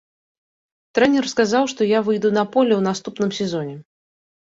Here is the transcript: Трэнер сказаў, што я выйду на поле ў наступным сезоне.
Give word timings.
Трэнер 0.97 1.25
сказаў, 1.33 1.63
што 1.73 1.81
я 1.87 1.99
выйду 2.07 2.31
на 2.37 2.43
поле 2.55 2.73
ў 2.79 2.87
наступным 2.89 3.31
сезоне. 3.41 3.75